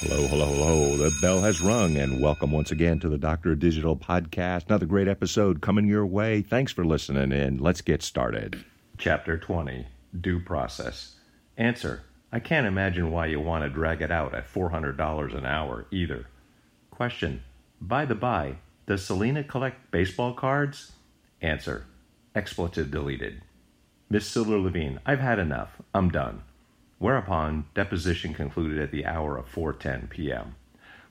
Hello, 0.00 0.26
hello, 0.26 0.46
hello. 0.46 0.96
The 0.96 1.16
bell 1.20 1.40
has 1.40 1.60
rung, 1.60 1.96
and 1.96 2.20
welcome 2.20 2.50
once 2.50 2.72
again 2.72 2.98
to 3.00 3.08
the 3.08 3.16
Doctor 3.16 3.54
Digital 3.54 3.96
Podcast. 3.96 4.66
Another 4.66 4.86
great 4.86 5.06
episode 5.06 5.60
coming 5.62 5.86
your 5.86 6.04
way. 6.04 6.42
Thanks 6.42 6.72
for 6.72 6.84
listening 6.84 7.32
in. 7.32 7.58
Let's 7.58 7.80
get 7.80 8.02
started. 8.02 8.64
Chapter 8.98 9.38
20 9.38 9.86
Due 10.20 10.40
Process. 10.40 11.14
Answer 11.56 12.02
I 12.32 12.40
can't 12.40 12.66
imagine 12.66 13.12
why 13.12 13.26
you 13.26 13.40
want 13.40 13.62
to 13.62 13.70
drag 13.70 14.02
it 14.02 14.10
out 14.10 14.34
at 14.34 14.52
$400 14.52 15.38
an 15.38 15.46
hour 15.46 15.86
either. 15.92 16.26
Question 16.90 17.42
By 17.80 18.04
the 18.04 18.16
by, 18.16 18.56
does 18.86 19.04
Selena 19.04 19.44
collect 19.44 19.90
baseball 19.92 20.34
cards? 20.34 20.92
Answer 21.40 21.86
Expletive 22.34 22.90
deleted. 22.90 23.42
Miss 24.10 24.26
Silver 24.26 24.58
Levine, 24.58 24.98
I've 25.06 25.20
had 25.20 25.38
enough. 25.38 25.80
I'm 25.94 26.10
done. 26.10 26.42
Whereupon 26.98 27.66
deposition 27.74 28.34
concluded 28.34 28.78
at 28.78 28.90
the 28.90 29.04
hour 29.04 29.36
of 29.36 29.52
4:10 29.52 30.08
p.m. 30.08 30.54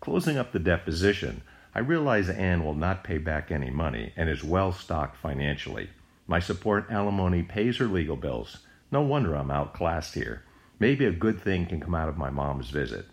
Closing 0.00 0.36
up 0.36 0.52
the 0.52 0.58
deposition, 0.58 1.42
I 1.74 1.78
realize 1.80 2.28
Anne 2.28 2.64
will 2.64 2.74
not 2.74 3.04
pay 3.04 3.18
back 3.18 3.50
any 3.50 3.70
money 3.70 4.12
and 4.16 4.28
is 4.28 4.44
well 4.44 4.72
stocked 4.72 5.16
financially. 5.16 5.90
My 6.26 6.38
support 6.38 6.90
alimony 6.90 7.42
pays 7.42 7.78
her 7.78 7.86
legal 7.86 8.16
bills. 8.16 8.58
No 8.92 9.02
wonder 9.02 9.34
I'm 9.34 9.50
outclassed 9.50 10.14
here. 10.14 10.42
Maybe 10.78 11.04
a 11.04 11.12
good 11.12 11.40
thing 11.40 11.66
can 11.66 11.80
come 11.80 11.94
out 11.94 12.08
of 12.08 12.18
my 12.18 12.30
mom's 12.30 12.70
visit. 12.70 13.06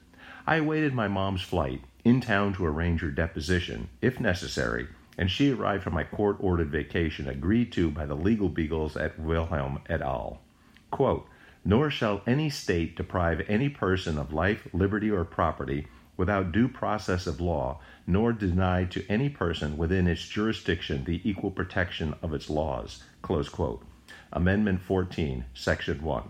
I 0.45 0.58
awaited 0.58 0.94
my 0.94 1.08
mom's 1.08 1.41
flight 1.41 1.81
in 2.03 2.22
town 2.22 2.53
to 2.53 2.66
arrange 2.66 3.02
her 3.02 3.11
deposition, 3.11 3.89
if 4.02 4.20
necessary, 4.20 4.88
and 5.17 5.30
she 5.30 5.52
arrived 5.52 5.84
for 5.84 5.91
my 5.91 6.03
court 6.03 6.38
ordered 6.39 6.70
vacation 6.70 7.27
agreed 7.27 7.72
to 7.73 7.91
by 7.91 8.05
the 8.05 8.16
legal 8.16 8.49
beagles 8.49 8.95
at 8.95 9.20
Wilhelm 9.20 9.81
et 9.89 10.02
al. 10.02 10.41
Quote, 10.89 11.27
nor 11.67 11.91
shall 11.91 12.21
any 12.26 12.49
state 12.49 12.95
deprive 12.95 13.41
any 13.49 13.67
person 13.67 14.17
of 14.17 14.31
life, 14.31 14.66
liberty, 14.71 15.12
or 15.12 15.25
property 15.25 15.85
without 16.16 16.53
due 16.53 16.70
process 16.70 17.27
of 17.27 17.41
law, 17.41 17.77
nor 18.08 18.31
deny 18.31 18.85
to 18.85 19.05
any 19.09 19.28
person 19.28 19.75
within 19.75 20.08
its 20.08 20.25
jurisdiction 20.25 21.03
the 21.03 21.19
equal 21.30 21.52
protection 21.52 22.16
of 22.22 22.33
its 22.33 22.50
laws. 22.50 23.03
Amendment 24.31 24.81
14, 24.81 25.44
Section 25.53 26.02
1. 26.02 26.23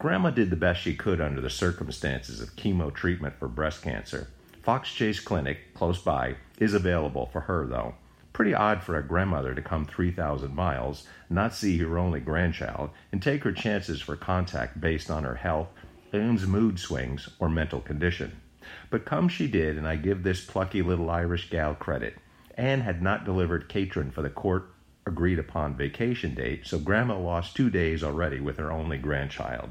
Grandma 0.00 0.30
did 0.30 0.50
the 0.50 0.56
best 0.56 0.80
she 0.80 0.96
could 0.96 1.20
under 1.20 1.40
the 1.40 1.48
circumstances 1.48 2.40
of 2.40 2.56
chemo 2.56 2.92
treatment 2.92 3.38
for 3.38 3.46
breast 3.46 3.82
cancer. 3.82 4.26
Fox 4.64 4.92
Chase 4.92 5.20
Clinic, 5.20 5.74
close 5.74 6.00
by, 6.00 6.34
is 6.58 6.74
available 6.74 7.26
for 7.26 7.42
her, 7.42 7.68
though. 7.68 7.94
Pretty 8.36 8.52
odd 8.52 8.82
for 8.82 8.98
a 8.98 9.02
grandmother 9.02 9.54
to 9.54 9.62
come 9.62 9.86
3,000 9.86 10.54
miles, 10.54 11.06
not 11.30 11.54
see 11.54 11.78
her 11.78 11.96
only 11.96 12.20
grandchild, 12.20 12.90
and 13.10 13.22
take 13.22 13.42
her 13.44 13.50
chances 13.50 14.02
for 14.02 14.14
contact 14.14 14.78
based 14.78 15.10
on 15.10 15.24
her 15.24 15.36
health, 15.36 15.68
Anne's 16.12 16.46
mood 16.46 16.78
swings, 16.78 17.30
or 17.38 17.48
mental 17.48 17.80
condition. 17.80 18.38
But 18.90 19.06
come 19.06 19.30
she 19.30 19.48
did, 19.48 19.78
and 19.78 19.88
I 19.88 19.96
give 19.96 20.22
this 20.22 20.44
plucky 20.44 20.82
little 20.82 21.08
Irish 21.08 21.48
gal 21.48 21.74
credit. 21.74 22.18
Anne 22.58 22.82
had 22.82 23.00
not 23.00 23.24
delivered 23.24 23.70
Catron 23.70 24.10
for 24.10 24.20
the 24.20 24.28
court 24.28 24.68
agreed 25.06 25.38
upon 25.38 25.74
vacation 25.74 26.34
date, 26.34 26.66
so 26.66 26.78
Grandma 26.78 27.18
lost 27.18 27.56
two 27.56 27.70
days 27.70 28.04
already 28.04 28.38
with 28.38 28.58
her 28.58 28.70
only 28.70 28.98
grandchild. 28.98 29.70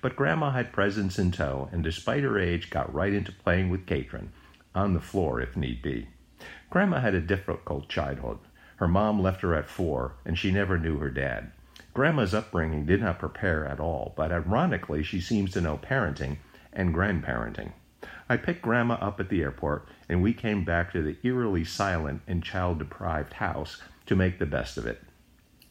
But 0.00 0.16
Grandma 0.16 0.52
had 0.52 0.72
presents 0.72 1.18
in 1.18 1.32
tow, 1.32 1.68
and 1.70 1.84
despite 1.84 2.22
her 2.22 2.38
age, 2.38 2.70
got 2.70 2.94
right 2.94 3.12
into 3.12 3.30
playing 3.30 3.68
with 3.68 3.84
Catron, 3.84 4.32
on 4.74 4.94
the 4.94 5.00
floor 5.00 5.38
if 5.38 5.54
need 5.54 5.82
be. 5.82 6.08
Grandma 6.68 7.00
had 7.00 7.14
a 7.14 7.20
difficult 7.22 7.88
childhood. 7.88 8.38
Her 8.76 8.86
mom 8.86 9.22
left 9.22 9.40
her 9.40 9.54
at 9.54 9.70
four, 9.70 10.16
and 10.26 10.38
she 10.38 10.50
never 10.52 10.76
knew 10.76 10.98
her 10.98 11.08
dad. 11.08 11.50
Grandma's 11.94 12.34
upbringing 12.34 12.84
did 12.84 13.00
not 13.00 13.18
prepare 13.18 13.64
at 13.64 13.80
all, 13.80 14.12
but 14.18 14.30
ironically, 14.30 15.02
she 15.02 15.18
seems 15.18 15.50
to 15.52 15.62
know 15.62 15.78
parenting 15.78 16.36
and 16.74 16.94
grandparenting. 16.94 17.72
I 18.28 18.36
picked 18.36 18.60
Grandma 18.60 18.94
up 19.00 19.18
at 19.18 19.30
the 19.30 19.40
airport, 19.42 19.88
and 20.10 20.22
we 20.22 20.34
came 20.34 20.62
back 20.62 20.92
to 20.92 21.02
the 21.02 21.16
eerily 21.22 21.64
silent 21.64 22.20
and 22.26 22.44
child 22.44 22.80
deprived 22.80 23.32
house 23.32 23.80
to 24.04 24.14
make 24.14 24.38
the 24.38 24.44
best 24.44 24.76
of 24.76 24.86
it. 24.86 25.02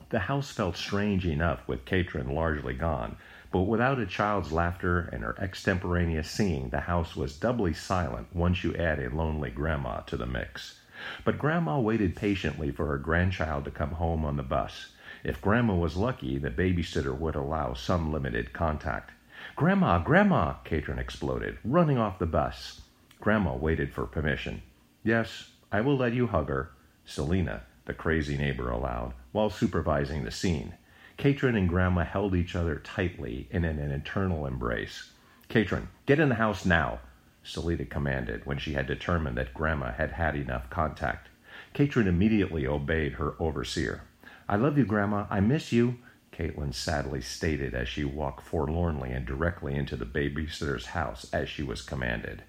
The 0.09 0.19
house 0.19 0.51
felt 0.51 0.77
strange 0.77 1.25
enough 1.25 1.67
with 1.67 1.85
Catron 1.85 2.29
largely 2.29 2.73
gone, 2.73 3.17
but 3.51 3.61
without 3.61 3.99
a 3.99 4.05
child's 4.05 4.51
laughter 4.51 5.09
and 5.11 5.23
her 5.23 5.35
extemporaneous 5.39 6.29
singing, 6.29 6.69
the 6.69 6.81
house 6.81 7.15
was 7.15 7.39
doubly 7.39 7.73
silent 7.73 8.27
once 8.33 8.63
you 8.63 8.75
add 8.75 8.99
a 8.99 9.09
lonely 9.09 9.49
grandma 9.49 10.01
to 10.01 10.15
the 10.15 10.25
mix. 10.25 10.79
But 11.23 11.39
Grandma 11.39 11.79
waited 11.79 12.15
patiently 12.15 12.71
for 12.71 12.85
her 12.87 12.97
grandchild 12.97 13.65
to 13.65 13.71
come 13.71 13.91
home 13.91 14.23
on 14.25 14.37
the 14.37 14.43
bus. 14.43 14.91
If 15.23 15.41
Grandma 15.41 15.73
was 15.75 15.97
lucky, 15.97 16.37
the 16.37 16.51
babysitter 16.51 17.17
would 17.17 17.35
allow 17.35 17.73
some 17.73 18.11
limited 18.13 18.53
contact. 18.53 19.11
Grandma, 19.55 19.99
Grandma, 19.99 20.53
Catron 20.63 20.99
exploded, 20.99 21.57
running 21.63 21.97
off 21.97 22.19
the 22.19 22.25
bus. 22.25 22.81
Grandma 23.19 23.55
waited 23.55 23.91
for 23.93 24.05
permission. 24.05 24.61
Yes, 25.03 25.51
I 25.71 25.81
will 25.81 25.97
let 25.97 26.13
you 26.13 26.27
hug 26.27 26.49
her, 26.49 26.71
Selina, 27.05 27.63
the 27.85 27.93
crazy 27.93 28.37
neighbor 28.37 28.69
allowed, 28.69 29.13
while 29.35 29.49
supervising 29.49 30.23
the 30.23 30.31
scene. 30.31 30.73
Catron 31.17 31.57
and 31.57 31.67
Grandma 31.67 32.05
held 32.05 32.33
each 32.33 32.55
other 32.55 32.77
tightly 32.77 33.49
in 33.51 33.65
an 33.65 33.79
eternal 33.91 34.45
embrace. 34.45 35.11
Catron, 35.49 35.89
get 36.05 36.21
in 36.21 36.29
the 36.29 36.35
house 36.35 36.65
now, 36.65 36.99
Selena 37.43 37.83
commanded 37.83 38.45
when 38.45 38.57
she 38.57 38.75
had 38.75 38.87
determined 38.87 39.37
that 39.37 39.53
Grandma 39.53 39.91
had 39.91 40.13
had 40.13 40.37
enough 40.37 40.69
contact. 40.69 41.27
Catron 41.73 42.07
immediately 42.07 42.65
obeyed 42.65 43.15
her 43.15 43.35
overseer. 43.37 44.03
I 44.47 44.55
love 44.55 44.77
you, 44.77 44.85
Grandma. 44.85 45.25
I 45.29 45.41
miss 45.41 45.73
you, 45.73 45.97
Caitlin 46.31 46.73
sadly 46.73 47.19
stated 47.19 47.73
as 47.73 47.89
she 47.89 48.05
walked 48.05 48.41
forlornly 48.41 49.11
and 49.11 49.25
directly 49.25 49.75
into 49.75 49.97
the 49.97 50.05
babysitter's 50.05 50.85
house 50.87 51.27
as 51.33 51.49
she 51.49 51.61
was 51.61 51.81
commanded. 51.81 52.43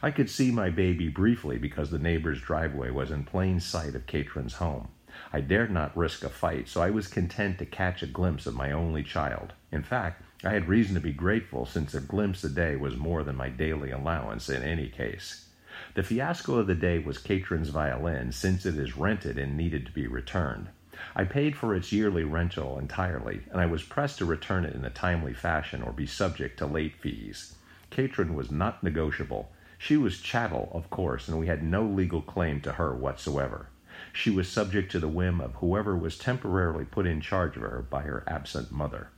I 0.00 0.12
could 0.12 0.30
see 0.30 0.52
my 0.52 0.70
baby 0.70 1.08
briefly 1.08 1.58
because 1.58 1.90
the 1.90 1.98
neighbor's 1.98 2.40
driveway 2.40 2.90
was 2.90 3.10
in 3.10 3.24
plain 3.24 3.58
sight 3.58 3.96
of 3.96 4.06
Catron's 4.06 4.54
home. 4.54 4.90
I 5.32 5.40
dared 5.40 5.70
not 5.70 5.96
risk 5.96 6.22
a 6.22 6.28
fight, 6.28 6.68
so 6.68 6.80
I 6.80 6.90
was 6.90 7.08
content 7.08 7.58
to 7.58 7.66
catch 7.66 8.02
a 8.02 8.06
glimpse 8.06 8.46
of 8.46 8.54
my 8.54 8.70
only 8.72 9.02
child. 9.02 9.52
In 9.72 9.82
fact, 9.82 10.22
I 10.44 10.50
had 10.50 10.68
reason 10.68 10.94
to 10.94 11.00
be 11.00 11.12
grateful 11.12 11.66
since 11.66 11.94
a 11.94 12.00
glimpse 12.00 12.44
a 12.44 12.48
day 12.48 12.76
was 12.76 12.96
more 12.96 13.24
than 13.24 13.36
my 13.36 13.48
daily 13.48 13.90
allowance 13.90 14.48
in 14.48 14.62
any 14.62 14.88
case. 14.88 15.48
The 15.94 16.02
fiasco 16.02 16.56
of 16.58 16.66
the 16.66 16.74
day 16.74 16.98
was 16.98 17.18
Catron's 17.18 17.70
violin, 17.70 18.32
since 18.32 18.64
it 18.64 18.76
is 18.76 18.96
rented 18.96 19.38
and 19.38 19.56
needed 19.56 19.86
to 19.86 19.92
be 19.92 20.06
returned. 20.06 20.68
I 21.14 21.24
paid 21.24 21.56
for 21.56 21.74
its 21.74 21.92
yearly 21.92 22.24
rental 22.24 22.78
entirely, 22.78 23.42
and 23.50 23.60
I 23.60 23.66
was 23.66 23.82
pressed 23.82 24.18
to 24.18 24.24
return 24.24 24.64
it 24.64 24.74
in 24.74 24.84
a 24.84 24.90
timely 24.90 25.34
fashion 25.34 25.82
or 25.82 25.92
be 25.92 26.06
subject 26.06 26.58
to 26.58 26.66
late 26.66 26.96
fees. 26.96 27.54
Catron 27.90 28.34
was 28.34 28.50
not 28.50 28.82
negotiable. 28.82 29.50
She 29.78 29.96
was 29.96 30.20
chattel, 30.20 30.70
of 30.72 30.90
course, 30.90 31.28
and 31.28 31.38
we 31.38 31.46
had 31.46 31.62
no 31.62 31.84
legal 31.84 32.22
claim 32.22 32.60
to 32.62 32.72
her 32.72 32.94
whatsoever. 32.94 33.68
She 34.12 34.30
was 34.30 34.48
subject 34.48 34.92
to 34.92 35.00
the 35.00 35.08
whim 35.08 35.40
of 35.40 35.54
whoever 35.56 35.96
was 35.96 36.18
temporarily 36.18 36.84
put 36.84 37.06
in 37.06 37.20
charge 37.20 37.56
of 37.56 37.62
her 37.62 37.86
by 37.88 38.02
her 38.02 38.24
absent 38.26 38.70
mother. 38.70 39.08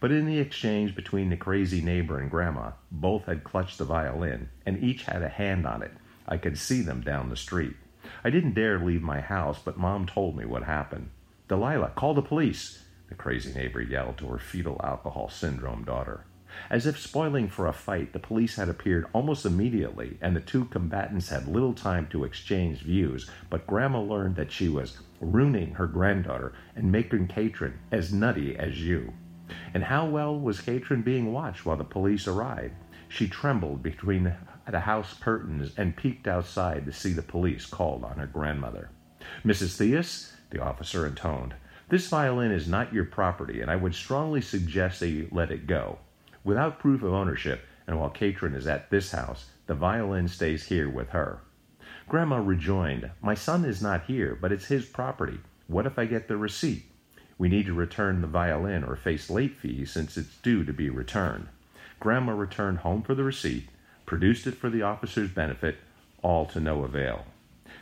But 0.00 0.12
in 0.12 0.26
the 0.26 0.38
exchange 0.38 0.94
between 0.94 1.30
the 1.30 1.36
crazy 1.36 1.80
neighbor 1.80 2.18
and 2.18 2.30
Grandma, 2.30 2.72
both 2.90 3.24
had 3.24 3.44
clutched 3.44 3.78
the 3.78 3.84
violin, 3.84 4.50
and 4.64 4.82
each 4.82 5.04
had 5.04 5.22
a 5.22 5.28
hand 5.28 5.66
on 5.66 5.82
it. 5.82 5.92
I 6.28 6.36
could 6.36 6.58
see 6.58 6.82
them 6.82 7.00
down 7.00 7.30
the 7.30 7.36
street. 7.36 7.76
I 8.22 8.30
didn't 8.30 8.54
dare 8.54 8.78
leave 8.78 9.02
my 9.02 9.20
house, 9.20 9.58
but 9.64 9.78
Mom 9.78 10.06
told 10.06 10.36
me 10.36 10.44
what 10.44 10.64
happened. 10.64 11.10
Delilah, 11.48 11.92
call 11.94 12.14
the 12.14 12.22
police, 12.22 12.84
the 13.08 13.14
crazy 13.14 13.54
neighbor 13.54 13.80
yelled 13.80 14.18
to 14.18 14.26
her 14.28 14.38
fetal 14.38 14.80
alcohol 14.82 15.28
syndrome 15.28 15.84
daughter. 15.84 16.24
As 16.70 16.86
if 16.86 16.98
spoiling 16.98 17.48
for 17.48 17.66
a 17.66 17.72
fight, 17.72 18.12
the 18.12 18.18
police 18.18 18.56
had 18.56 18.68
appeared 18.68 19.06
almost 19.12 19.44
immediately, 19.44 20.16
and 20.20 20.34
the 20.34 20.40
two 20.40 20.64
combatants 20.66 21.28
had 21.28 21.46
little 21.46 21.74
time 21.74 22.06
to 22.08 22.24
exchange 22.24 22.82
views, 22.82 23.30
but 23.50 23.66
Grandma 23.66 24.00
learned 24.00 24.36
that 24.36 24.50
she 24.50 24.68
was 24.68 24.98
ruining 25.20 25.74
her 25.74 25.86
granddaughter 25.86 26.52
and 26.74 26.90
making 26.90 27.28
Katrin 27.28 27.78
as 27.92 28.12
nutty 28.12 28.56
as 28.56 28.82
you. 28.82 29.12
And 29.74 29.84
how 29.84 30.06
well 30.06 30.38
was 30.38 30.60
Katrin 30.60 31.02
being 31.02 31.32
watched 31.32 31.66
while 31.66 31.76
the 31.76 31.84
police 31.84 32.26
arrived? 32.26 32.74
She 33.08 33.28
trembled 33.28 33.82
between 33.82 34.34
the 34.68 34.80
house 34.80 35.14
curtains 35.14 35.72
and 35.76 35.96
peeked 35.96 36.26
outside 36.26 36.86
to 36.86 36.92
see 36.92 37.12
the 37.12 37.22
police 37.22 37.66
called 37.66 38.02
on 38.02 38.18
her 38.18 38.26
grandmother. 38.26 38.90
Mrs. 39.44 39.76
Theus, 39.76 40.32
the 40.50 40.62
officer 40.62 41.06
intoned, 41.06 41.54
this 41.88 42.08
violin 42.08 42.50
is 42.50 42.66
not 42.66 42.92
your 42.92 43.04
property, 43.04 43.60
and 43.60 43.70
I 43.70 43.76
would 43.76 43.94
strongly 43.94 44.40
suggest 44.40 44.98
that 45.00 45.08
you 45.08 45.28
let 45.30 45.52
it 45.52 45.68
go. 45.68 45.98
Without 46.46 46.78
proof 46.78 47.02
of 47.02 47.12
ownership, 47.12 47.66
and 47.88 47.98
while 47.98 48.08
Catron 48.08 48.54
is 48.54 48.68
at 48.68 48.88
this 48.88 49.10
house, 49.10 49.46
the 49.66 49.74
violin 49.74 50.28
stays 50.28 50.66
here 50.66 50.88
with 50.88 51.08
her. 51.08 51.40
Grandma 52.08 52.36
rejoined, 52.36 53.10
My 53.20 53.34
son 53.34 53.64
is 53.64 53.82
not 53.82 54.04
here, 54.04 54.38
but 54.40 54.52
it's 54.52 54.66
his 54.66 54.86
property. 54.86 55.40
What 55.66 55.86
if 55.86 55.98
I 55.98 56.04
get 56.04 56.28
the 56.28 56.36
receipt? 56.36 56.84
We 57.36 57.48
need 57.48 57.66
to 57.66 57.74
return 57.74 58.20
the 58.20 58.28
violin 58.28 58.84
or 58.84 58.94
face 58.94 59.28
late 59.28 59.56
fees 59.56 59.90
since 59.90 60.16
it's 60.16 60.36
due 60.36 60.64
to 60.64 60.72
be 60.72 60.88
returned. 60.88 61.48
Grandma 61.98 62.30
returned 62.30 62.78
home 62.78 63.02
for 63.02 63.16
the 63.16 63.24
receipt, 63.24 63.68
produced 64.06 64.46
it 64.46 64.54
for 64.54 64.70
the 64.70 64.82
officer's 64.82 65.30
benefit, 65.30 65.78
all 66.22 66.46
to 66.46 66.60
no 66.60 66.84
avail. 66.84 67.24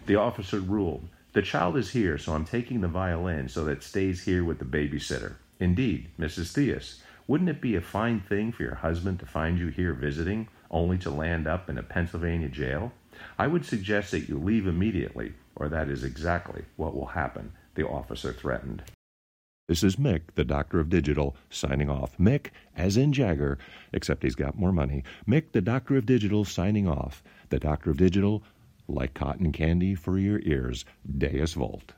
The 0.06 0.16
officer 0.16 0.60
ruled, 0.60 1.06
The 1.34 1.42
child 1.42 1.76
is 1.76 1.90
here, 1.90 2.16
so 2.16 2.32
I'm 2.32 2.46
taking 2.46 2.80
the 2.80 2.88
violin 2.88 3.50
so 3.50 3.62
that 3.64 3.72
it 3.72 3.82
stays 3.82 4.24
here 4.24 4.42
with 4.42 4.58
the 4.58 4.64
babysitter. 4.64 5.34
Indeed, 5.60 6.08
Mrs. 6.18 6.52
Theus, 6.54 7.02
wouldn't 7.26 7.50
it 7.50 7.60
be 7.60 7.76
a 7.76 7.80
fine 7.80 8.20
thing 8.20 8.52
for 8.52 8.62
your 8.62 8.74
husband 8.74 9.20
to 9.20 9.26
find 9.26 9.58
you 9.58 9.68
here 9.68 9.92
visiting? 9.92 10.48
only 10.74 10.98
to 10.98 11.10
land 11.10 11.46
up 11.46 11.70
in 11.70 11.78
a 11.78 11.82
Pennsylvania 11.82 12.48
jail? 12.48 12.92
I 13.38 13.46
would 13.46 13.64
suggest 13.64 14.10
that 14.10 14.28
you 14.28 14.38
leave 14.38 14.66
immediately, 14.66 15.32
or 15.56 15.68
that 15.68 15.88
is 15.88 16.04
exactly 16.04 16.64
what 16.76 16.94
will 16.94 17.06
happen, 17.06 17.52
the 17.76 17.86
officer 17.86 18.32
threatened. 18.32 18.82
This 19.68 19.82
is 19.82 19.96
Mick, 19.96 20.22
the 20.34 20.44
Doctor 20.44 20.78
of 20.78 20.90
Digital, 20.90 21.36
signing 21.48 21.88
off. 21.88 22.18
Mick, 22.18 22.48
as 22.76 22.98
in 22.98 23.14
Jagger, 23.14 23.56
except 23.94 24.22
he's 24.22 24.34
got 24.34 24.58
more 24.58 24.72
money. 24.72 25.04
Mick, 25.26 25.52
the 25.52 25.62
Doctor 25.62 25.96
of 25.96 26.04
Digital, 26.04 26.44
signing 26.44 26.86
off. 26.86 27.22
The 27.48 27.60
Doctor 27.60 27.90
of 27.90 27.96
Digital, 27.96 28.42
like 28.88 29.14
cotton 29.14 29.52
candy 29.52 29.94
for 29.94 30.18
your 30.18 30.40
ears, 30.40 30.84
Deus 31.16 31.54
Vult. 31.54 31.94